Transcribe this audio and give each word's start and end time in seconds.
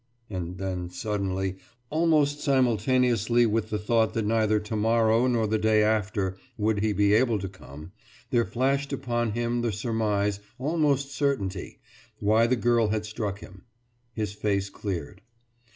«And 0.31 0.57
then, 0.57 0.89
suddenly, 0.89 1.57
almost 1.91 2.39
simultaneously 2.39 3.45
with 3.45 3.69
the 3.69 3.77
thought 3.77 4.15
that 4.15 4.25
neither 4.25 4.59
tomorrow 4.59 5.27
nor 5.27 5.45
the 5.45 5.59
day 5.59 5.83
after 5.83 6.37
would 6.57 6.79
he 6.79 6.91
be 6.91 7.13
able 7.13 7.37
to 7.37 7.47
come, 7.47 7.91
there 8.31 8.43
flashed 8.43 8.91
upon 8.91 9.33
him 9.33 9.61
the 9.61 9.71
surmise, 9.71 10.39
almost 10.57 11.11
certainty, 11.11 11.77
why 12.17 12.47
the 12.47 12.55
girl 12.55 12.87
had 12.87 13.05
struck 13.05 13.41
him. 13.41 13.61
His 14.13 14.33
face 14.33 14.71
cleared. 14.71 15.21